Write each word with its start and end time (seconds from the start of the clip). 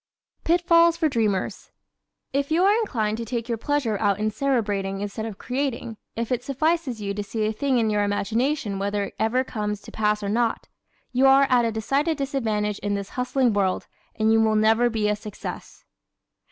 Pitfalls 0.43 0.97
for 0.97 1.07
Dreamers¶ 1.07 1.53
If 2.33 2.49
you 2.49 2.63
are 2.63 2.73
inclined 2.79 3.17
to 3.19 3.23
take 3.23 3.47
your 3.47 3.59
pleasure 3.59 3.99
out 3.99 4.17
in 4.17 4.31
cerebrating 4.31 4.99
instead 4.99 5.27
of 5.27 5.37
creating; 5.37 5.95
if 6.15 6.31
it 6.31 6.43
suffices 6.43 6.99
you 7.01 7.13
to 7.13 7.21
see 7.23 7.45
a 7.45 7.53
thing 7.53 7.77
in 7.77 7.91
your 7.91 8.01
imagination 8.03 8.79
whether 8.79 9.03
it 9.03 9.15
ever 9.19 9.43
comes 9.43 9.79
to 9.83 9.91
pass 9.91 10.23
or 10.23 10.29
not, 10.29 10.67
you 11.11 11.27
are 11.27 11.45
at 11.51 11.65
a 11.65 11.71
decided 11.71 12.17
disadvantage 12.17 12.79
in 12.79 12.95
this 12.95 13.09
hustling 13.09 13.53
world; 13.53 13.85
and 14.15 14.33
you 14.33 14.41
will 14.41 14.55
never 14.55 14.89
be 14.89 15.07
a 15.07 15.15
success. 15.15 15.85